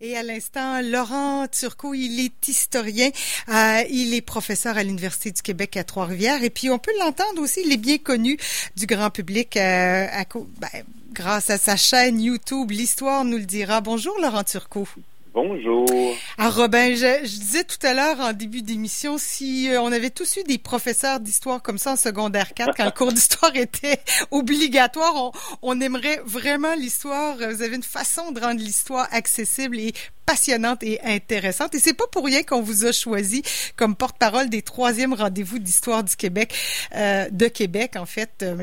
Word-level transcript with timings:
Et 0.00 0.16
à 0.16 0.22
l'instant, 0.22 0.80
Laurent 0.80 1.48
Turcot, 1.48 1.92
il 1.92 2.24
est 2.24 2.46
historien, 2.46 3.10
euh, 3.48 3.82
il 3.90 4.14
est 4.14 4.20
professeur 4.20 4.76
à 4.78 4.84
l'Université 4.84 5.32
du 5.32 5.42
Québec 5.42 5.76
à 5.76 5.82
Trois-Rivières, 5.82 6.44
et 6.44 6.50
puis 6.50 6.70
on 6.70 6.78
peut 6.78 6.92
l'entendre 7.00 7.42
aussi, 7.42 7.62
il 7.66 7.72
est 7.72 7.78
bien 7.78 7.98
connu 7.98 8.38
du 8.76 8.86
grand 8.86 9.10
public 9.10 9.56
euh, 9.56 10.06
à, 10.08 10.22
ben, 10.60 10.84
grâce 11.12 11.50
à 11.50 11.58
sa 11.58 11.74
chaîne 11.74 12.20
YouTube. 12.20 12.70
L'histoire 12.70 13.24
nous 13.24 13.38
le 13.38 13.44
dira. 13.44 13.80
Bonjour 13.80 14.16
Laurent 14.22 14.44
Turcot. 14.44 14.86
Bonjour. 15.34 15.88
Ah 16.40 16.50
Robin, 16.50 16.94
je, 16.94 17.24
disais 17.24 17.64
tout 17.64 17.84
à 17.84 17.94
l'heure 17.94 18.20
en 18.20 18.32
début 18.32 18.62
d'émission, 18.62 19.18
si 19.18 19.68
euh, 19.72 19.80
on 19.82 19.90
avait 19.90 20.10
tous 20.10 20.36
eu 20.36 20.44
des 20.44 20.56
professeurs 20.56 21.18
d'histoire 21.18 21.60
comme 21.60 21.78
ça 21.78 21.94
en 21.94 21.96
secondaire 21.96 22.54
4, 22.54 22.76
quand 22.76 22.84
le 22.84 22.92
cours 22.92 23.12
d'histoire 23.12 23.50
était 23.56 23.98
obligatoire, 24.30 25.16
on, 25.16 25.32
on 25.62 25.80
aimerait 25.80 26.20
vraiment 26.24 26.76
l'histoire. 26.76 27.34
Vous 27.38 27.62
avez 27.62 27.74
une 27.74 27.82
façon 27.82 28.30
de 28.30 28.38
rendre 28.38 28.60
l'histoire 28.60 29.08
accessible 29.10 29.80
et 29.80 29.92
passionnante 30.28 30.82
et 30.82 31.00
intéressante. 31.04 31.74
Et 31.74 31.78
c'est 31.78 31.94
pas 31.94 32.06
pour 32.12 32.26
rien 32.26 32.42
qu'on 32.42 32.60
vous 32.60 32.84
a 32.84 32.92
choisi 32.92 33.42
comme 33.76 33.96
porte-parole 33.96 34.50
des 34.50 34.60
troisièmes 34.60 35.14
rendez-vous 35.14 35.58
d'histoire 35.58 36.04
du 36.04 36.16
Québec, 36.16 36.54
euh, 36.94 37.28
de 37.30 37.46
Québec 37.46 37.94
en 37.96 38.04
fait. 38.04 38.30
Euh, 38.42 38.54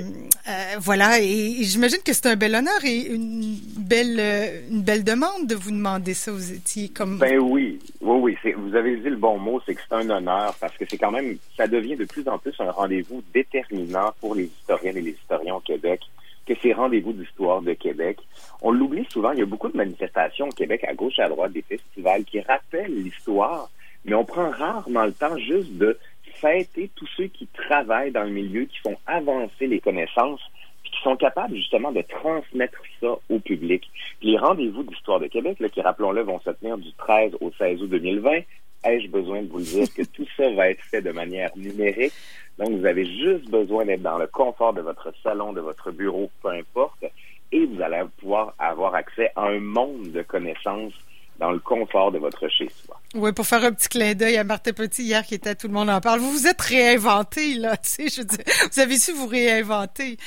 euh, 0.48 0.76
voilà. 0.80 1.20
Et, 1.22 1.64
j'imagine 1.64 1.98
que 2.06 2.14
c'est 2.14 2.28
un 2.28 2.36
bel 2.36 2.54
honneur 2.54 2.84
et 2.84 3.08
une 3.08 3.58
belle, 3.78 4.22
une 4.70 4.84
belle 4.84 5.04
demande 5.04 5.48
de 5.48 5.56
vous 5.56 5.72
demander 5.72 6.14
ça. 6.14 6.32
Vous 6.32 6.52
étiez 6.52 6.90
comme. 6.90 7.18
Ben 7.18 7.40
oui, 7.40 7.65
oui, 8.02 8.36
oui. 8.44 8.54
Vous 8.56 8.76
avez 8.76 8.98
dit 8.98 9.10
le 9.10 9.16
bon 9.16 9.38
mot, 9.38 9.62
c'est 9.66 9.76
que 9.76 9.82
c'est 9.88 9.96
un 9.96 10.10
honneur 10.10 10.56
parce 10.60 10.76
que 10.78 10.86
c'est 10.90 10.98
quand 10.98 11.12
même, 11.12 11.38
ça 11.56 11.68
devient 11.68 11.96
de 11.96 12.06
plus 12.06 12.28
en 12.28 12.38
plus 12.38 12.54
un 12.60 12.72
rendez-vous 12.72 13.24
déterminant 13.34 14.14
pour 14.20 14.36
les 14.36 14.46
historiennes 14.46 14.98
et 14.98 15.02
les 15.02 15.12
historiens 15.12 15.56
au 15.56 15.60
Québec 15.60 16.02
que 16.46 16.54
ces 16.62 16.74
rendez-vous 16.74 17.14
d'histoire 17.14 17.62
de 17.62 17.74
Québec. 17.74 18.20
On 18.62 18.72
l'oublie 18.72 19.06
souvent, 19.10 19.32
il 19.32 19.40
y 19.40 19.42
a 19.42 19.46
beaucoup 19.46 19.70
de 19.70 19.78
manifestations 19.78 20.48
au 20.48 20.52
Québec 20.52 20.84
à 20.88 20.94
gauche 20.94 21.18
et 21.18 21.24
à 21.24 21.30
droite, 21.30 21.52
des 21.52 21.64
festivals 21.64 22.24
qui 22.24 22.40
rappellent 22.42 23.04
l'histoire, 23.04 23.70
mais 24.06 24.14
on 24.14 24.26
prend 24.26 24.52
rarement 24.52 25.06
le 25.06 25.14
temps 25.14 25.38
juste 25.38 25.74
de 25.74 25.98
fêter 26.36 26.92
tous 26.96 27.08
ceux 27.18 27.28
qui 27.28 27.48
travaillent 27.48 28.12
dans 28.12 28.24
le 28.24 28.30
milieu, 28.30 28.66
qui 28.66 28.78
font 28.80 28.98
avancer 29.08 29.68
les 29.68 29.80
connaissances, 29.80 30.42
sont 31.06 31.16
capables 31.16 31.56
justement 31.56 31.92
de 31.92 32.02
transmettre 32.02 32.80
ça 33.00 33.16
au 33.30 33.40
public. 33.40 33.90
Les 34.22 34.38
rendez-vous 34.38 34.84
d'histoire 34.84 35.20
de 35.20 35.28
Québec, 35.28 35.58
qui, 35.72 35.82
rappelons-le, 35.82 36.24
vont 36.24 36.40
se 36.40 36.50
tenir 36.50 36.78
du 36.78 36.92
13 36.94 37.34
au 37.40 37.52
16 37.58 37.84
août 37.84 37.90
2020, 37.90 38.40
ai-je 38.84 39.08
besoin 39.10 39.44
de 39.44 39.48
vous 39.48 39.60
le 39.60 39.64
dire 39.64 39.94
que 39.94 40.02
tout 40.02 40.26
ça 40.36 40.50
va 40.52 40.70
être 40.70 40.84
fait 40.84 41.02
de 41.02 41.12
manière 41.12 41.52
numérique? 41.56 42.14
Donc, 42.58 42.72
vous 42.72 42.86
avez 42.86 43.06
juste 43.06 43.50
besoin 43.50 43.86
d'être 43.86 44.02
dans 44.02 44.18
le 44.18 44.28
confort 44.28 44.74
de 44.74 44.82
votre 44.82 45.14
salon, 45.22 45.54
de 45.54 45.62
votre 45.62 45.92
bureau, 45.92 46.32
peu 46.42 46.50
importe, 46.50 47.06
et 47.52 47.66
vous 47.66 47.82
allez 47.82 48.02
pouvoir 48.18 48.56
avoir 48.58 48.96
accès 48.96 49.32
à 49.36 49.44
un 49.44 49.60
monde 49.60 50.12
de 50.12 50.24
connaissances 50.24 50.94
dans 51.38 51.52
le 51.52 51.60
confort 51.60 52.12
de 52.12 52.18
votre 52.18 52.48
chez-soi. 52.48 53.00
Oui, 53.14 53.32
pour 53.34 53.46
faire 53.46 53.64
un 53.64 53.74
petit 53.74 53.90
clin 53.90 54.14
d'œil 54.14 54.38
à 54.38 54.44
Martin 54.44 54.72
Petit 54.72 55.04
hier 55.04 55.24
qui 55.24 55.36
était 55.36 55.54
Tout 55.54 55.68
le 55.68 55.74
monde 55.74 55.90
en 55.90 56.00
parle. 56.00 56.22
Vous 56.22 56.32
vous 56.32 56.48
êtes 56.48 56.62
réinventé, 56.62 57.56
là, 57.56 57.78
tu 57.84 57.90
sais, 57.90 58.08
je 58.08 58.22
veux 58.22 58.44
vous 58.72 58.80
avez 58.80 58.98
su 58.98 59.12
vous 59.12 59.28
réinventer. 59.28 60.18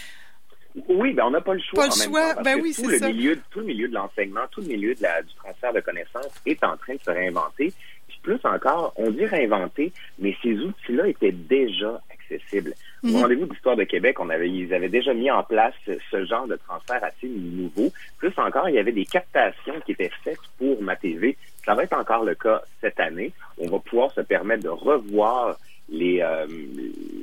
Oui, 0.89 1.13
ben 1.13 1.25
on 1.27 1.31
n'a 1.31 1.41
pas 1.41 1.55
le 1.55 1.61
choix. 1.61 1.85
Pas 1.85 1.95
le 1.95 2.03
choix, 2.03 2.35
ben 2.43 2.61
oui, 2.61 2.73
c'est 2.73 2.99
ça. 2.99 3.09
Milieu, 3.09 3.39
tout 3.51 3.61
le 3.61 3.67
milieu 3.67 3.89
de 3.89 3.95
l'enseignement, 3.95 4.43
tout 4.51 4.61
le 4.61 4.69
milieu 4.69 4.95
de 4.95 5.03
la, 5.03 5.23
du 5.23 5.35
transfert 5.35 5.73
de 5.73 5.81
connaissances 5.81 6.31
est 6.47 6.63
en 6.63 6.77
train 6.77 6.95
de 6.95 7.01
se 7.01 7.11
réinventer. 7.11 7.73
Puis 8.09 8.19
plus 8.23 8.41
encore, 8.45 8.93
on 8.97 9.11
dit 9.11 9.25
réinventer, 9.25 9.93
mais 10.19 10.37
ces 10.43 10.55
outils-là 10.55 11.09
étaient 11.09 11.33
déjà 11.33 12.01
accessible. 12.11 12.75
Au 13.03 13.09
mhm. 13.09 13.17
rendez-vous 13.17 13.47
d'histoire 13.47 13.77
de 13.77 13.85
Québec, 13.85 14.19
on 14.21 14.29
avait, 14.29 14.51
ils 14.51 14.73
avaient 14.75 14.89
déjà 14.89 15.15
mis 15.15 15.31
en 15.31 15.43
place 15.43 15.75
ce 15.87 16.25
genre 16.25 16.47
de 16.47 16.57
transfert 16.57 17.03
assez 17.03 17.29
nouveau. 17.29 17.91
Plus 18.19 18.33
encore, 18.37 18.69
il 18.69 18.75
y 18.75 18.79
avait 18.79 18.93
des 18.93 19.05
captations 19.05 19.81
qui 19.85 19.93
étaient 19.93 20.11
faites 20.23 20.39
pour 20.59 20.83
ma 20.83 20.97
TV. 20.97 21.37
Ça 21.65 21.75
va 21.75 21.85
être 21.85 21.97
encore 21.97 22.25
le 22.25 22.35
cas 22.35 22.63
cette 22.81 22.99
année. 23.01 23.33
On 23.59 23.69
va 23.69 23.79
pouvoir 23.79 24.13
se 24.13 24.21
permettre 24.21 24.65
de 24.65 24.69
revoir 24.69 25.57
les, 25.89 26.21
euh, 26.21 26.47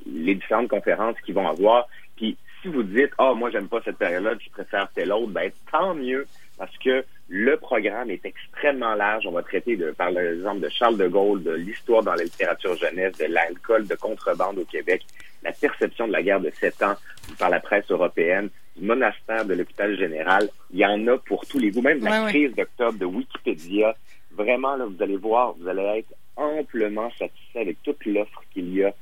les 0.06 0.36
différentes 0.36 0.70
conférences 0.70 1.20
qu'ils 1.26 1.36
vont 1.36 1.48
avoir. 1.48 1.88
Puis 2.16 2.38
si 2.66 2.72
vous 2.72 2.84
dites, 2.84 3.12
ah, 3.20 3.30
oh, 3.32 3.36
moi, 3.36 3.52
j'aime 3.52 3.68
pas 3.68 3.80
cette 3.86 3.98
période, 3.98 4.40
je 4.44 4.50
préfère 4.50 4.90
telle 4.94 5.12
autre, 5.12 5.28
ben, 5.28 5.52
tant 5.72 5.94
mieux, 5.94 6.26
parce 6.58 6.76
que 6.80 7.06
le 7.28 7.58
programme 7.58 8.10
est 8.10 8.26
extrêmement 8.26 8.96
large. 8.96 9.26
On 9.28 9.32
va 9.32 9.44
traiter, 9.44 9.76
de, 9.76 9.92
par 9.92 10.10
l'exemple 10.10 10.62
de 10.62 10.70
Charles 10.70 10.98
de 10.98 11.08
Gaulle, 11.08 11.44
de 11.44 11.52
l'histoire 11.52 12.02
dans 12.02 12.16
la 12.16 12.24
littérature 12.24 12.76
jeunesse, 12.76 13.18
de 13.20 13.26
l'alcool 13.26 13.86
de 13.86 13.96
contrebande 13.96 14.58
au 14.58 14.66
Québec, 14.66 15.04
la 15.44 15.52
perception 15.52 16.08
de 16.08 16.14
la 16.14 16.24
guerre 16.24 16.40
de 16.40 16.50
sept 16.60 16.82
ans 16.82 16.96
par 17.38 17.52
la 17.52 17.60
presse 17.60 17.90
européenne, 17.92 18.50
du 18.76 18.86
monastère 18.86 19.46
de 19.46 19.54
l'hôpital 19.54 19.96
général. 19.96 20.50
Il 20.72 20.80
y 20.80 20.86
en 20.86 21.08
a 21.08 21.18
pour 21.20 21.46
tous 21.46 21.60
les 21.60 21.70
goûts. 21.70 21.82
Même 21.82 22.04
la 22.04 22.28
crise 22.28 22.56
d'octobre 22.56 22.98
de 22.98 23.06
Wikipédia. 23.06 23.96
Vraiment, 24.32 24.76
là, 24.76 24.86
vous 24.86 25.02
allez 25.04 25.18
voir, 25.18 25.54
vous 25.60 25.68
allez 25.68 26.00
être 26.00 26.14
amplement 26.36 27.12
satisfait 27.12 27.62
avec 27.62 27.82
toute 27.84 28.04
l'offre 28.06 28.44
qu'il 28.54 28.74
y 28.74 28.84
a 28.84 28.94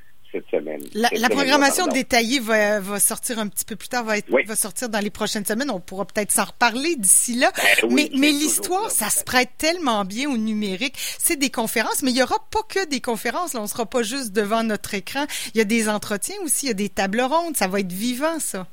semaine. 0.57 0.81
La, 0.93 1.29
programmation 1.29 1.87
détaillée 1.87 2.39
va, 2.39 2.79
va, 2.79 2.99
sortir 2.99 3.39
un 3.39 3.47
petit 3.47 3.65
peu 3.65 3.75
plus 3.75 3.89
tard, 3.89 4.03
va, 4.03 4.17
être, 4.17 4.29
va 4.29 4.55
sortir 4.55 4.89
dans 4.89 4.99
les 4.99 5.09
prochaines 5.09 5.45
semaines. 5.45 5.71
On 5.71 5.79
pourra 5.79 6.05
peut-être 6.05 6.31
s'en 6.31 6.45
reparler 6.45 6.95
d'ici 6.95 7.35
là. 7.35 7.51
Ben 7.81 7.93
mais, 7.93 8.09
mais 8.17 8.31
l'histoire, 8.31 8.91
ça 8.91 9.09
se 9.09 9.23
prête 9.23 9.49
tellement 9.57 10.05
bien 10.05 10.29
au 10.29 10.37
numérique. 10.37 10.95
C'est 10.97 11.37
des 11.37 11.49
conférences, 11.49 12.03
mais 12.03 12.11
il 12.11 12.17
y 12.17 12.23
aura 12.23 12.37
pas 12.51 12.61
que 12.67 12.87
des 12.87 13.01
conférences. 13.01 13.53
Là. 13.53 13.61
On 13.61 13.67
sera 13.67 13.85
pas 13.85 14.03
juste 14.03 14.33
devant 14.33 14.63
notre 14.63 14.93
écran. 14.93 15.25
Il 15.53 15.57
y 15.57 15.61
a 15.61 15.65
des 15.65 15.89
entretiens 15.89 16.37
aussi, 16.43 16.65
il 16.65 16.69
y 16.69 16.71
a 16.71 16.75
des 16.75 16.89
tables 16.89 17.21
rondes. 17.21 17.55
Ça 17.55 17.67
va 17.67 17.79
être 17.79 17.91
vivant, 17.91 18.39
ça. 18.39 18.67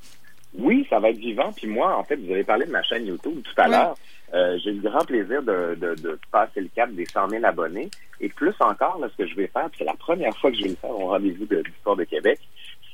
Oui, 0.59 0.87
ça 0.91 0.99
va 0.99 1.11
être 1.11 1.19
vivant. 1.19 1.53
Puis 1.53 1.67
moi, 1.67 1.97
en 1.97 2.05
fait, 2.05 2.17
vous 2.17 2.33
avez 2.33 2.45
parlé 2.45 2.67
de 2.67 2.73
ma 2.73 2.83
chaîne 2.83 3.07
YouTube 3.07 3.41
tout 3.43 3.61
à 3.61 3.69
l'heure. 3.69 3.97
Euh, 4.33 4.59
j'ai 4.63 4.71
eu 4.71 4.81
le 4.81 4.89
grand 4.89 5.05
plaisir 5.05 5.43
de, 5.43 5.75
de, 5.75 5.95
de, 6.01 6.19
passer 6.31 6.61
le 6.61 6.69
cap 6.69 6.91
des 6.93 7.05
100 7.05 7.31
000 7.31 7.45
abonnés. 7.45 7.91
Et 8.21 8.29
plus 8.29 8.55
encore, 8.61 8.99
là, 8.99 9.09
ce 9.11 9.17
que 9.17 9.29
je 9.29 9.35
vais 9.35 9.49
faire, 9.49 9.69
c'est 9.77 9.85
la 9.85 9.95
première 9.95 10.37
fois 10.37 10.51
que 10.51 10.57
je 10.57 10.63
vais 10.63 10.69
le 10.71 10.77
faire 10.77 10.91
au 10.91 11.09
rendez-vous 11.09 11.47
de 11.47 11.59
l'histoire 11.59 11.97
de 11.97 12.05
Québec, 12.05 12.39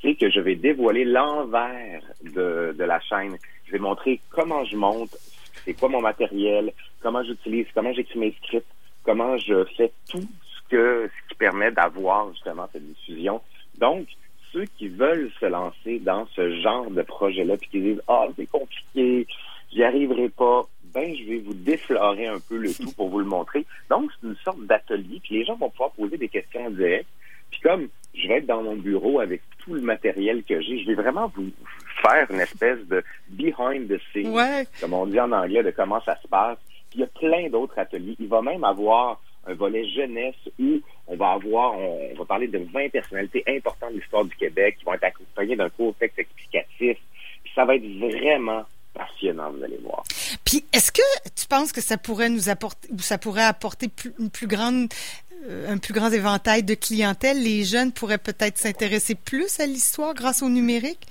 c'est 0.01 0.15
que 0.15 0.29
je 0.29 0.39
vais 0.39 0.55
dévoiler 0.55 1.05
l'envers 1.05 2.01
de, 2.23 2.73
de 2.77 2.83
la 2.83 2.99
chaîne. 3.01 3.37
Je 3.65 3.71
vais 3.71 3.79
montrer 3.79 4.19
comment 4.29 4.63
je 4.65 4.75
monte, 4.75 5.15
c'est 5.65 5.73
quoi 5.73 5.89
mon 5.89 6.01
matériel, 6.01 6.71
comment 7.01 7.23
j'utilise, 7.23 7.67
comment 7.73 7.93
j'écris 7.93 8.19
mes 8.19 8.31
scripts, 8.43 8.67
comment 9.03 9.37
je 9.37 9.65
fais 9.75 9.91
tout 10.09 10.21
ce 10.21 10.69
que 10.69 11.09
ce 11.09 11.29
qui 11.29 11.35
permet 11.35 11.71
d'avoir 11.71 12.31
justement 12.33 12.67
cette 12.71 12.85
diffusion. 12.85 13.41
Donc, 13.77 14.07
ceux 14.51 14.65
qui 14.77 14.87
veulent 14.87 15.31
se 15.39 15.45
lancer 15.45 15.99
dans 15.99 16.25
ce 16.35 16.61
genre 16.61 16.89
de 16.89 17.01
projet-là, 17.01 17.57
puis 17.57 17.69
qui 17.69 17.81
disent 17.81 18.01
ah 18.07 18.25
c'est 18.35 18.49
compliqué, 18.49 19.27
j'y 19.71 19.83
arriverai 19.83 20.29
pas, 20.29 20.63
je 21.01 21.29
vais 21.29 21.39
vous 21.39 21.53
déflorer 21.53 22.27
un 22.27 22.39
peu 22.39 22.57
le 22.57 22.73
tout 22.73 22.91
pour 22.95 23.09
vous 23.09 23.19
le 23.19 23.25
montrer. 23.25 23.65
Donc 23.89 24.11
c'est 24.11 24.27
une 24.27 24.35
sorte 24.37 24.61
d'atelier, 24.65 25.19
puis 25.23 25.35
les 25.35 25.45
gens 25.45 25.55
vont 25.55 25.69
pouvoir 25.69 25.91
poser 25.91 26.17
des 26.17 26.29
questions 26.29 26.65
en 26.65 26.71
direct. 26.71 27.07
Puis 27.51 27.61
comme 27.61 27.87
je 28.13 28.27
vais 28.27 28.37
être 28.37 28.45
dans 28.45 28.63
mon 28.63 28.75
bureau 28.75 29.19
avec 29.19 29.41
tout 29.59 29.73
le 29.73 29.81
matériel 29.81 30.43
que 30.43 30.61
j'ai, 30.61 30.79
je 30.79 30.87
vais 30.87 30.95
vraiment 30.95 31.31
vous 31.35 31.49
faire 32.01 32.29
une 32.29 32.39
espèce 32.39 32.79
de 32.87 33.03
behind 33.29 33.87
the 33.87 33.99
scenes, 34.11 34.65
comme 34.81 34.93
on 34.93 35.05
dit 35.05 35.19
en 35.19 35.31
anglais, 35.31 35.63
de 35.63 35.71
comment 35.71 36.01
ça 36.01 36.17
se 36.21 36.27
passe. 36.27 36.57
Puis 36.89 36.99
il 36.99 37.01
y 37.01 37.03
a 37.03 37.07
plein 37.07 37.49
d'autres 37.49 37.77
ateliers. 37.77 38.15
Il 38.19 38.27
va 38.27 38.41
même 38.41 38.63
avoir 38.63 39.21
un 39.45 39.53
volet 39.53 39.87
jeunesse 39.87 40.35
où 40.59 40.81
on 41.07 41.15
va 41.15 41.31
avoir, 41.31 41.77
on, 41.77 42.13
va 42.17 42.25
parler 42.25 42.47
de 42.47 42.59
20 42.59 42.89
personnalités 42.89 43.43
importantes 43.47 43.93
de 43.93 43.99
l'histoire 43.99 44.25
du 44.25 44.35
Québec 44.35 44.75
qui 44.77 44.85
vont 44.85 44.93
être 44.93 45.05
accompagnées 45.05 45.55
d'un 45.55 45.69
court 45.69 45.95
texte 45.99 46.19
explicatif. 46.19 46.97
Puis 47.43 47.53
ça 47.55 47.65
va 47.65 47.75
être 47.75 47.87
vraiment 47.99 48.65
passionnant, 48.97 49.51
vous 49.51 49.63
allez 49.63 49.79
voir. 49.83 50.03
Puis 50.43 50.65
est-ce 50.73 50.91
que 50.91 51.29
tu 51.35 51.47
penses 51.47 51.71
que 51.71 51.81
ça 51.81 51.97
pourrait 51.97 52.29
nous 52.29 52.49
apporter, 52.49 52.87
ou 52.91 52.99
ça 52.99 53.17
pourrait 53.17 53.43
apporter 53.45 53.89
une 54.19 54.29
plus 54.29 54.47
grande 54.47 54.89
euh, 55.45 55.71
un 55.71 55.77
plus 55.77 55.93
grand 55.93 56.11
éventail 56.11 56.63
de 56.63 56.73
clientèle, 56.73 57.41
les 57.41 57.63
jeunes 57.63 57.91
pourraient 57.91 58.17
peut-être 58.17 58.57
s'intéresser 58.57 59.13
plus 59.13 59.59
à 59.59 59.67
l'histoire 59.67 60.13
grâce 60.15 60.41
au 60.41 60.49
numérique? 60.49 61.05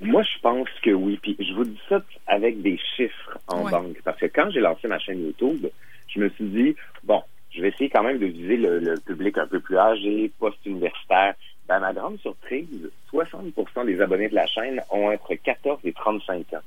Moi, 0.00 0.22
je 0.22 0.40
pense 0.40 0.68
que 0.82 0.90
oui. 0.90 1.18
Puis 1.20 1.36
je 1.40 1.52
vous 1.54 1.64
dis 1.64 1.80
ça 1.88 2.00
avec 2.26 2.62
des 2.62 2.78
chiffres 2.96 3.38
en 3.48 3.68
banque. 3.68 4.00
Parce 4.04 4.18
que 4.18 4.26
quand 4.26 4.50
j'ai 4.50 4.60
lancé 4.60 4.88
ma 4.88 4.98
chaîne 4.98 5.24
YouTube, 5.24 5.66
je 6.08 6.20
me 6.20 6.28
suis 6.30 6.44
dit, 6.44 6.76
bon, 7.02 7.22
je 7.50 7.62
vais 7.62 7.68
essayer 7.68 7.90
quand 7.90 8.02
même 8.02 8.18
de 8.18 8.26
viser 8.26 8.56
le, 8.56 8.98
public 9.00 9.38
un 9.38 9.46
peu 9.46 9.60
plus 9.60 9.76
âgé, 9.76 10.30
post-universitaire. 10.38 11.34
Ben, 11.68 11.80
ma 11.80 11.92
grande 11.92 12.18
surprise, 12.20 12.90
60% 13.12 13.86
des 13.86 14.00
abonnés 14.00 14.28
de 14.28 14.34
la 14.34 14.46
chaîne 14.46 14.80
ont 14.90 15.10
entre 15.10 15.34
14 15.34 15.80
et 15.84 15.92
35 15.92 16.52
ans. 16.54 16.58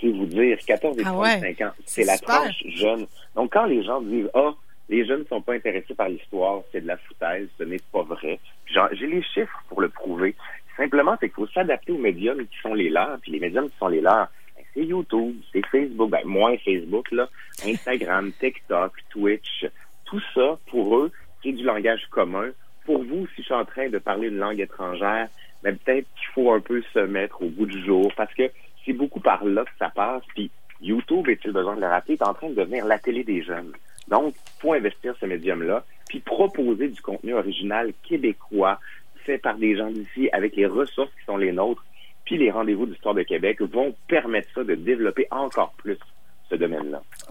C'est 0.00 0.08
vous 0.08 0.26
dire, 0.26 0.58
14 0.64 0.98
et 0.98 1.02
35 1.02 1.56
ah 1.60 1.66
ans, 1.66 1.72
c'est 1.84 2.04
la 2.04 2.16
tranche 2.18 2.62
jeune. 2.66 3.06
Donc, 3.34 3.52
quand 3.52 3.66
les 3.66 3.82
gens 3.82 4.00
disent, 4.00 4.30
ah, 4.34 4.54
les 4.88 5.04
jeunes 5.04 5.20
ne 5.20 5.24
sont 5.24 5.42
pas 5.42 5.54
intéressés 5.54 5.94
par 5.94 6.08
l'histoire, 6.08 6.62
c'est 6.72 6.80
de 6.80 6.86
la 6.86 6.96
foutaise, 6.96 7.48
ce 7.58 7.64
n'est 7.64 7.80
pas 7.92 8.02
vrai. 8.02 8.38
J'ai 8.66 9.06
les 9.06 9.22
chiffres 9.22 9.62
pour 9.68 9.80
le 9.80 9.88
prouver. 9.88 10.34
Simplement, 10.76 11.16
c'est 11.20 11.28
qu'il 11.28 11.34
faut 11.34 11.48
s'adapter 11.48 11.92
aux 11.92 11.98
médiums 11.98 12.46
qui 12.46 12.58
sont 12.62 12.74
les 12.74 12.88
leurs, 12.88 13.18
puis 13.20 13.32
les 13.32 13.40
médiums 13.40 13.68
qui 13.68 13.76
sont 13.78 13.88
les 13.88 14.00
leurs, 14.00 14.28
ben, 14.56 14.64
c'est 14.72 14.84
YouTube, 14.84 15.36
c'est 15.52 15.66
Facebook, 15.66 16.10
ben, 16.10 16.24
moins 16.24 16.56
Facebook, 16.58 17.10
là, 17.10 17.28
Instagram, 17.66 18.32
TikTok, 18.40 18.92
Twitch, 19.10 19.66
tout 20.04 20.22
ça, 20.34 20.58
pour 20.70 20.96
eux, 20.98 21.12
c'est 21.42 21.52
du 21.52 21.64
langage 21.64 22.06
commun. 22.10 22.50
Pour 22.86 23.02
vous, 23.02 23.26
si 23.34 23.42
je 23.42 23.42
suis 23.42 23.54
en 23.54 23.64
train 23.64 23.88
de 23.88 23.98
parler 23.98 24.28
une 24.28 24.38
langue 24.38 24.60
étrangère, 24.60 25.28
ben, 25.62 25.76
peut-être 25.76 26.06
qu'il 26.14 26.28
faut 26.32 26.52
un 26.52 26.60
peu 26.60 26.82
se 26.94 27.00
mettre 27.00 27.42
au 27.42 27.48
bout 27.48 27.66
du 27.66 27.84
jour 27.84 28.12
parce 28.16 28.32
que 28.34 28.44
c'est 28.88 28.94
beaucoup 28.94 29.20
par 29.20 29.44
là 29.44 29.64
que 29.64 29.70
ça 29.78 29.90
passe. 29.90 30.22
Puis 30.34 30.50
YouTube, 30.80 31.28
est-il 31.28 31.52
besoin 31.52 31.76
de 31.76 31.80
le 31.80 31.86
rappeler, 31.86 32.14
est 32.14 32.22
en 32.22 32.34
train 32.34 32.48
de 32.48 32.54
devenir 32.54 32.86
la 32.86 32.98
télé 32.98 33.22
des 33.22 33.42
jeunes. 33.42 33.72
Donc, 34.08 34.34
faut 34.60 34.72
investir 34.72 35.14
ce 35.20 35.26
médium-là, 35.26 35.84
puis 36.08 36.20
proposer 36.20 36.88
du 36.88 37.00
contenu 37.02 37.34
original 37.34 37.92
québécois 38.08 38.80
fait 39.24 39.38
par 39.38 39.58
des 39.58 39.76
gens 39.76 39.90
d'ici 39.90 40.30
avec 40.32 40.56
les 40.56 40.66
ressources 40.66 41.12
qui 41.18 41.24
sont 41.26 41.36
les 41.36 41.52
nôtres. 41.52 41.84
Puis 42.24 42.38
les 42.38 42.50
rendez-vous 42.50 42.86
d'histoire 42.86 43.14
de 43.14 43.22
Québec 43.22 43.60
vont 43.60 43.94
permettre 44.06 44.48
ça 44.54 44.64
de 44.64 44.74
développer 44.74 45.26
encore 45.30 45.72
plus. 45.72 45.98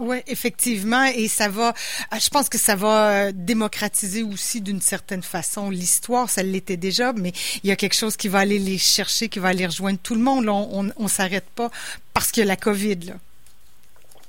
Oui, 0.08 0.18
effectivement, 0.28 1.04
et 1.04 1.28
ça 1.28 1.50
va, 1.50 1.74
ah, 2.12 2.18
je 2.20 2.30
pense 2.30 2.48
que 2.48 2.58
ça 2.58 2.76
va 2.76 3.28
euh, 3.28 3.32
démocratiser 3.34 4.24
aussi 4.24 4.62
d'une 4.62 4.80
certaine 4.80 5.22
façon 5.22 5.70
l'histoire. 5.70 6.30
Ça 6.30 6.44
l'était 6.44 6.78
déjà, 6.78 7.12
mais 7.12 7.34
il 7.64 7.70
y 7.70 7.72
a 7.72 7.76
quelque 7.76 7.96
chose 7.96 8.16
qui 8.16 8.30
va 8.30 8.40
aller 8.40 8.58
les 8.58 8.78
chercher, 8.78 9.28
qui 9.28 9.40
va 9.40 9.50
aller 9.50 9.66
rejoindre 9.66 10.00
tout 10.02 10.16
le 10.16 10.22
monde. 10.22 10.48
on, 10.48 10.90
on, 10.96 11.08
s'arrête 11.08 11.50
pas 11.56 11.70
parce 12.14 12.32
qu'il 12.32 12.42
y 12.42 12.46
a 12.46 12.48
la 12.48 12.56
COVID. 12.56 13.00
Là. 13.08 13.14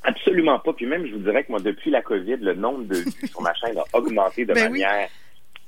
Absolument 0.02 0.58
pas. 0.58 0.72
Puis 0.72 0.86
même, 0.86 1.06
je 1.06 1.12
vous 1.12 1.20
dirais 1.20 1.44
que 1.44 1.52
moi, 1.52 1.60
depuis 1.60 1.90
la 1.90 2.02
COVID, 2.02 2.36
le 2.40 2.54
nombre 2.54 2.84
de 2.84 2.96
vues 3.20 3.28
sur 3.28 3.42
ma 3.42 3.54
chaîne 3.54 3.78
a 3.78 3.84
augmenté 3.96 4.44
de 4.44 4.54
ben 4.54 4.70
manière 4.70 5.08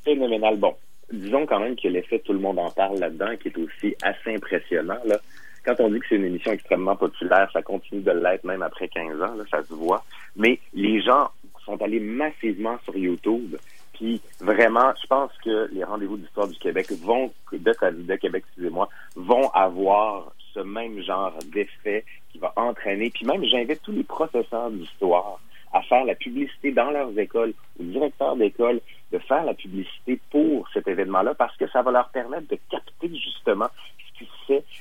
phénoménale. 0.04 0.56
Bon, 0.56 0.74
disons 1.12 1.46
quand 1.46 1.60
même 1.60 1.76
que 1.76 1.88
l'effet 1.88 2.20
tout 2.20 2.32
le 2.32 2.38
monde 2.38 2.58
en 2.58 2.70
parle 2.70 2.98
là-dedans, 2.98 3.36
qui 3.40 3.48
est 3.48 3.58
aussi 3.58 3.94
assez 4.02 4.34
impressionnant. 4.34 4.98
Là. 5.04 5.20
Quand 5.64 5.74
on 5.80 5.90
dit 5.90 6.00
que 6.00 6.06
c'est 6.08 6.16
une 6.16 6.24
émission 6.24 6.52
extrêmement 6.52 6.96
populaire, 6.96 7.50
ça 7.52 7.62
continue 7.62 8.00
de 8.00 8.12
l'être 8.12 8.44
même 8.44 8.62
après 8.62 8.88
15 8.88 9.22
ans, 9.22 9.34
là, 9.34 9.44
ça 9.50 9.62
se 9.62 9.74
voit. 9.74 10.04
Mais 10.36 10.58
les 10.72 11.00
gens 11.02 11.30
sont 11.64 11.80
allés 11.82 12.00
massivement 12.00 12.78
sur 12.84 12.96
YouTube. 12.96 13.56
Puis 13.94 14.20
vraiment, 14.40 14.92
je 15.00 15.06
pense 15.06 15.30
que 15.44 15.68
les 15.72 15.84
rendez-vous 15.84 16.16
d'histoire 16.16 16.48
du 16.48 16.58
Québec 16.58 16.90
vont, 17.02 17.30
de, 17.52 17.58
de 17.58 18.16
Québec, 18.16 18.44
excusez-moi, 18.46 18.88
vont 19.14 19.50
avoir 19.50 20.32
ce 20.54 20.60
même 20.60 21.02
genre 21.02 21.34
d'effet 21.52 22.04
qui 22.32 22.38
va 22.38 22.52
entraîner. 22.56 23.10
Puis 23.10 23.26
même, 23.26 23.44
j'invite 23.44 23.82
tous 23.82 23.92
les 23.92 24.04
professeurs 24.04 24.70
d'histoire 24.70 25.38
à 25.72 25.82
faire 25.82 26.04
la 26.04 26.14
publicité 26.14 26.72
dans 26.72 26.90
leurs 26.90 27.16
écoles, 27.18 27.52
aux 27.78 27.84
directeurs 27.84 28.36
d'école, 28.36 28.80
de 29.12 29.18
faire 29.18 29.44
la 29.44 29.54
publicité 29.54 30.18
pour 30.30 30.68
cet 30.72 30.88
événement-là, 30.88 31.34
parce 31.34 31.56
que 31.56 31.68
ça 31.68 31.82
va 31.82 31.90
leur 31.90 32.08
permettre 32.08 32.48
de 32.48 32.58
capter 32.70 33.08
justement 33.08 33.68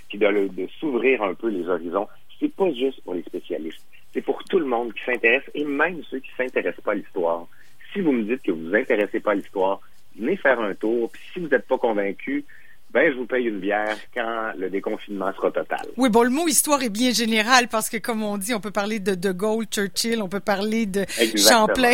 puis 0.08 0.18
de 0.18 0.68
s'ouvrir 0.80 1.24
un 1.24 1.34
peu 1.34 1.50
les 1.50 1.68
horizons. 1.68 2.08
C'est 2.40 2.54
pas 2.54 2.72
juste 2.74 3.02
pour 3.04 3.14
les 3.14 3.24
spécialistes, 3.24 3.86
c'est 4.14 4.22
pour 4.22 4.44
tout 4.46 4.60
le 4.60 4.66
monde 4.66 4.94
qui 4.94 5.04
s'intéresse, 5.04 5.44
et 5.54 5.66
même 5.66 6.02
ceux 6.10 6.20
qui 6.20 6.30
s'intéressent 6.38 6.84
pas 6.84 6.94
à 6.94 6.96
l'histoire. 6.96 7.48
Si 7.94 8.02
vous 8.02 8.12
me 8.12 8.24
dites 8.24 8.44
que 8.44 8.52
vous 8.52 8.70
vous 8.70 8.76
intéressez 8.76 9.20
pas 9.20 9.32
à 9.32 9.36
l'histoire, 9.36 9.82
venez 10.18 10.38
faire 10.38 10.60
un 10.60 10.74
tour, 10.74 11.12
puis 11.12 11.22
si 11.34 11.40
vous 11.40 11.48
n'êtes 11.48 11.68
pas 11.68 11.78
convaincu, 11.78 12.46
ben, 12.92 13.12
je 13.12 13.18
vous 13.18 13.26
paye 13.26 13.46
une 13.46 13.60
bière 13.60 13.98
quand 14.16 14.52
le 14.58 14.70
déconfinement 14.70 15.32
sera 15.34 15.52
total. 15.52 15.86
Oui, 15.98 16.10
bon, 16.10 16.24
le 16.24 16.32
mot 16.32 16.48
histoire 16.48 16.82
est 16.82 16.90
bien 16.90 17.12
général 17.12 17.68
parce 17.68 17.88
que, 17.88 17.98
comme 17.98 18.24
on 18.24 18.38
dit, 18.38 18.54
on 18.54 18.60
peut 18.60 18.72
parler 18.72 19.00
de 19.00 19.14
De 19.14 19.32
Gaulle, 19.32 19.66
Churchill, 19.66 20.24
on 20.24 20.30
peut 20.30 20.40
parler 20.40 20.88
de 20.88 21.06
Champlain. 21.38 21.94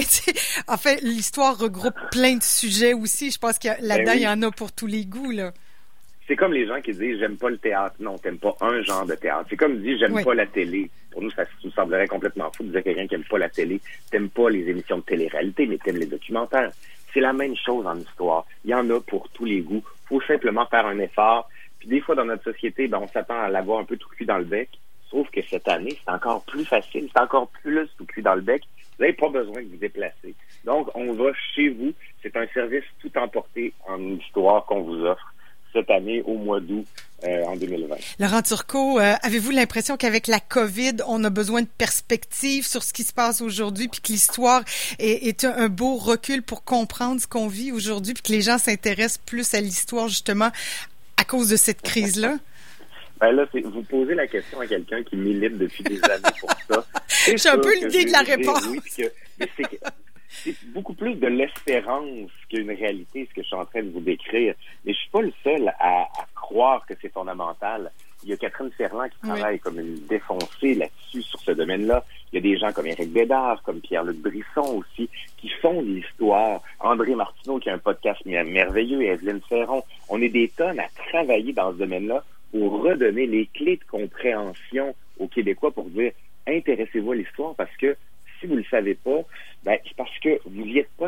en 0.68 0.78
fait, 0.78 1.02
l'histoire 1.02 1.58
regroupe 1.58 1.96
plein 2.12 2.38
de 2.38 2.44
sujets 2.44 2.94
aussi. 2.94 3.30
Je 3.30 3.40
pense 3.40 3.60
que 3.60 3.68
là-dedans, 3.82 4.14
ben 4.14 4.16
il 4.16 4.22
y 4.22 4.28
en 4.28 4.42
a 4.42 4.52
pour 4.52 4.72
tous 4.72 4.88
les 4.88 5.06
goûts, 5.06 5.32
là. 5.32 5.52
C'est 6.28 6.36
comme 6.36 6.54
les 6.54 6.66
gens 6.66 6.82
qui 6.82 6.92
disent 6.92 7.20
j'aime 7.20 7.38
pas 7.38 7.50
le 7.50 7.58
théâtre. 7.58 7.96
Non, 8.00 8.18
t'aimes 8.18 8.40
pas 8.40 8.56
un 8.62 8.82
genre 8.82 9.06
de 9.06 9.14
théâtre. 9.14 9.46
C'est 9.50 9.58
comme 9.58 9.78
dire 9.78 9.98
j'aime 10.00 10.24
pas 10.24 10.34
la 10.34 10.48
télé. 10.48 10.90
Pour 11.12 11.22
nous, 11.22 11.30
ça 11.32 11.44
nous 11.64 11.72
semblerait 11.72 12.08
complètement 12.08 12.52
fou 12.52 12.64
de 12.64 12.72
dire 12.72 12.84
quelqu'un 12.84 13.08
qui 13.08 13.16
aime 13.16 13.24
pas 13.24 13.38
la 13.38 13.50
télé. 13.50 13.80
T'aimes 14.10 14.30
pas 14.30 14.50
les 14.50 14.68
émissions 14.68 14.98
de 14.98 15.04
télé-réalité, 15.04 15.68
mais 15.68 15.78
t'aimes 15.78 15.98
les 15.98 16.08
documentaires. 16.08 16.72
C'est 17.14 17.20
la 17.20 17.32
même 17.32 17.56
chose 17.56 17.86
en 17.86 17.96
histoire. 17.98 18.46
Il 18.64 18.72
y 18.72 18.74
en 18.74 18.90
a 18.90 19.00
pour 19.00 19.30
tous 19.30 19.46
les 19.46 19.62
goûts. 19.62 19.84
faut 20.10 20.22
simplement 20.22 20.66
faire 20.66 20.86
un 20.88 20.98
effort. 21.00 21.48
Puis 21.80 21.90
des 21.90 22.02
fois, 22.02 22.16
dans 22.16 22.26
notre 22.26 22.44
société, 22.44 22.88
ben, 22.88 23.00
on 23.02 23.08
s'attend 23.08 23.40
à 23.40 23.50
l'avoir 23.50 23.80
un 23.80 23.86
peu 23.86 23.96
tout 23.96 24.10
cul 24.10 24.26
dans 24.26 24.40
le 24.40 24.46
bec. 24.46 24.70
Sauf 25.12 25.30
que 25.30 25.42
cette 25.44 25.68
année, 25.68 25.96
c'est 26.04 26.12
encore 26.12 26.44
plus 26.46 26.66
facile, 26.66 27.08
c'est 27.14 27.22
encore 27.22 27.50
plus 27.62 27.88
tout 27.98 28.06
cul 28.06 28.24
dans 28.24 28.36
le 28.36 28.42
bec. 28.42 28.64
Vous 28.98 29.04
n'avez 29.04 29.14
pas 29.14 29.30
besoin 29.30 29.62
de 29.62 29.68
vous 29.68 29.78
déplacer. 29.78 30.34
Donc, 30.64 30.90
on 30.96 31.14
va 31.14 31.32
chez 31.54 31.70
vous. 31.70 31.94
C'est 32.24 32.36
un 32.36 32.48
service 32.48 32.84
tout 33.00 33.16
emporté 33.18 33.74
en 33.88 34.00
histoire 34.18 34.66
qu'on 34.66 34.82
vous 34.82 35.06
offre 35.06 35.35
cette 35.76 35.92
année 35.92 36.24
au 36.26 36.36
mois 36.36 36.60
d'août 36.60 36.86
euh, 37.24 37.44
en 37.46 37.56
2020. 37.56 37.96
Laurent 38.20 38.42
Turcot, 38.42 39.00
euh, 39.00 39.14
avez-vous 39.22 39.52
l'impression 39.52 39.98
qu'avec 39.98 40.28
la 40.28 40.40
COVID, 40.40 40.98
on 41.08 41.24
a 41.24 41.30
besoin 41.30 41.62
de 41.62 41.68
perspectives 41.78 42.66
sur 42.66 42.84
ce 42.84 42.94
qui 42.94 43.04
se 43.04 43.14
passe 43.14 43.42
aujourd'hui, 43.42 43.88
puis 43.88 44.02
que 44.02 44.08
l'histoire 44.12 44.64
est, 45.00 45.44
un 45.44 45.68
beau 45.70 45.96
recul 45.96 46.42
pour 46.42 46.64
comprendre 46.64 47.20
ce 47.20 47.28
qu'on 47.28 47.48
vit 47.48 47.72
aujourd'hui, 47.72 48.14
puis 48.14 48.24
que 48.24 48.32
les 48.32 48.42
gens 48.42 48.58
s'intéressent 48.58 49.20
plus 49.26 49.54
à 49.54 49.62
l'histoire 49.62 50.08
justement 50.08 50.50
à 51.18 51.24
cause 51.26 51.50
de 51.50 51.58
cette 51.58 51.82
crise-là? 51.82 52.38
Ben 53.18 53.32
là, 53.32 53.46
vous 53.54 53.82
posez 53.84 54.14
la 54.14 54.28
question 54.28 54.60
à 54.60 54.68
quelqu'un 54.68 55.02
qui 55.02 55.16
milite 55.16 55.58
depuis 55.58 55.86
des 55.86 56.04
années 56.04 56.36
pour 56.38 56.50
ça. 56.70 56.86
J'ai 57.38 57.48
un 57.48 57.58
peu 57.58 57.74
l'idée 57.74 58.04
de 58.04 58.12
la 58.12 58.20
réponse 58.20 58.68
c'est 60.54 60.72
beaucoup 60.72 60.94
plus 60.94 61.16
de 61.16 61.28
l'espérance 61.28 62.30
qu'une 62.50 62.70
réalité, 62.70 63.28
ce 63.30 63.34
que 63.34 63.42
je 63.42 63.48
suis 63.48 63.56
en 63.56 63.66
train 63.66 63.82
de 63.82 63.90
vous 63.90 64.02
décrire. 64.02 64.54
Mais 64.86 64.94
je 64.94 65.00
suis 65.00 65.10
pas 65.10 65.22
le 65.22 65.34
seul 65.44 65.74
à, 65.80 66.08
croire 66.36 66.86
que 66.86 66.94
c'est 67.02 67.12
fondamental. 67.12 67.92
Il 68.24 68.30
y 68.30 68.34
a 68.34 68.38
Catherine 68.38 68.72
Ferland 68.72 69.10
qui 69.10 69.20
travaille 69.28 69.60
comme 69.60 69.80
une 69.80 69.96
défoncée 70.08 70.76
là-dessus, 70.76 71.24
sur 71.24 71.40
ce 71.40 71.52
domaine-là. 71.52 72.06
Il 72.32 72.36
y 72.36 72.38
a 72.38 72.42
des 72.42 72.58
gens 72.58 72.72
comme 72.72 72.88
Éric 72.88 73.12
Bédard, 73.12 73.62
comme 73.64 73.82
Pierre-Luc 73.82 74.18
Brisson 74.18 74.78
aussi, 74.78 75.10
qui 75.38 75.50
font 75.50 75.82
de 75.82 75.88
l'histoire. 75.88 76.62
André 76.80 77.16
Martineau, 77.16 77.60
qui 77.60 77.70
a 77.70 77.74
un 77.74 77.80
podcast 77.80 78.24
merveilleux, 78.26 79.02
et 79.02 79.08
Evelyne 79.08 79.42
Ferron. 79.50 79.84
On 80.10 80.22
est 80.22 80.30
des 80.30 80.50
tonnes 80.50 80.80
à 80.80 80.88
travailler 81.10 81.54
dans 81.54 81.72
ce 81.72 81.78
domaine-là 81.78 82.24
pour 82.52 82.84
redonner 82.84 83.26
les 83.26 83.48
clés 83.48 83.78
de 83.78 83.84
compréhension 83.90 84.96
aux 85.20 85.28
Québécois 85.28 85.72
pour 85.72 85.86
dire 85.86 86.12
intéressez-vous 86.48 87.12
à 87.12 87.16
l'histoire 87.16 87.56
parce 87.56 87.76
que 87.78 87.98
si 88.40 88.48
vous 88.48 88.54
ne 88.54 88.60
le 88.60 88.66
savez 88.66 88.96
pas, 88.96 89.22
ben, 89.64 89.78
c'est 89.84 89.96
parce 89.96 90.18
que 90.20 90.40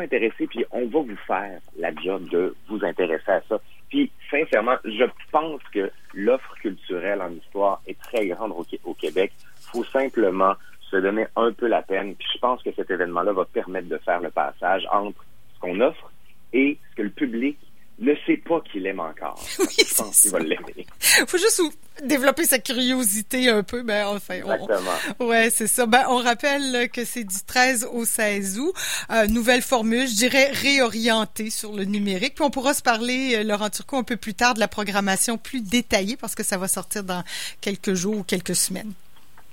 puis 0.08 0.64
on 0.70 0.86
va 0.86 1.00
vous 1.00 1.16
faire 1.26 1.60
la 1.78 1.94
job 1.94 2.28
de 2.28 2.54
vous 2.68 2.84
intéresser 2.84 3.30
à 3.30 3.40
ça. 3.48 3.60
Puis, 3.88 4.10
sincèrement, 4.30 4.76
je 4.84 5.04
pense 5.32 5.62
que 5.72 5.90
l'offre 6.14 6.54
culturelle 6.60 7.22
en 7.22 7.30
histoire 7.30 7.80
est 7.86 7.98
très 7.98 8.26
grande 8.26 8.52
au, 8.52 8.66
au 8.84 8.94
Québec. 8.94 9.32
Faut 9.72 9.84
simplement 9.84 10.54
se 10.90 10.96
donner 10.96 11.26
un 11.36 11.52
peu 11.52 11.68
la 11.68 11.82
peine. 11.82 12.14
Puis, 12.14 12.28
je 12.34 12.38
pense 12.38 12.62
que 12.62 12.72
cet 12.72 12.90
événement-là 12.90 13.32
va 13.32 13.44
permettre 13.44 13.88
de 13.88 13.98
faire 13.98 14.20
le 14.20 14.30
passage 14.30 14.86
entre 14.90 15.24
ce 15.54 15.60
qu'on 15.60 15.80
offre 15.80 16.10
et 16.52 16.78
ce 16.90 16.96
que 16.96 17.02
le 17.02 17.10
public 17.10 17.58
ne 18.00 18.14
sait 18.26 18.36
pas 18.36 18.60
qu'il 18.60 18.86
aime 18.86 19.00
encore. 19.00 19.44
Oui, 19.58 19.66
je 19.78 19.94
pense 19.94 20.20
qu'il 20.20 20.30
va 20.30 20.38
l'aimer. 20.38 20.86
faut 21.26 21.38
juste 21.38 21.60
développer 22.02 22.44
sa 22.44 22.58
curiosité 22.58 23.48
un 23.48 23.62
peu, 23.62 23.82
ben 23.82 24.06
enfin. 24.06 24.34
Exactement. 24.34 25.26
ouais, 25.28 25.50
c'est 25.50 25.66
ça. 25.66 25.86
Ben 25.86 26.04
on 26.08 26.16
rappelle 26.16 26.88
que 26.90 27.04
c'est 27.04 27.24
du 27.24 27.36
13 27.46 27.88
au 27.92 28.04
16 28.04 28.58
août. 28.60 28.72
Euh, 29.10 29.26
nouvelle 29.26 29.62
formule, 29.62 30.06
je 30.06 30.14
dirais 30.14 30.50
réorientée 30.52 31.50
sur 31.50 31.72
le 31.72 31.84
numérique. 31.84 32.34
Puis 32.36 32.44
on 32.44 32.50
pourra 32.50 32.74
se 32.74 32.82
parler, 32.82 33.36
euh, 33.36 33.44
Laurent 33.44 33.70
Turcot, 33.70 33.96
un 33.96 34.04
peu 34.04 34.16
plus 34.16 34.34
tard 34.34 34.54
de 34.54 34.60
la 34.60 34.68
programmation 34.68 35.36
plus 35.36 35.60
détaillée 35.60 36.16
parce 36.16 36.34
que 36.34 36.44
ça 36.44 36.56
va 36.56 36.68
sortir 36.68 37.02
dans 37.02 37.24
quelques 37.60 37.94
jours 37.94 38.18
ou 38.18 38.22
quelques 38.22 38.56
semaines. 38.56 38.92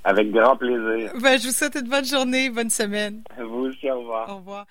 Avec 0.04 0.30
grand 0.30 0.56
plaisir. 0.56 1.10
Ben, 1.20 1.36
je 1.36 1.48
vous 1.48 1.52
souhaite 1.52 1.74
une 1.74 1.88
bonne 1.88 2.04
journée, 2.04 2.48
bonne 2.48 2.70
semaine. 2.70 3.22
Vous 3.38 3.66
aussi, 3.66 3.90
au 3.90 3.98
revoir. 3.98 4.30
Au 4.30 4.36
revoir. 4.36 4.66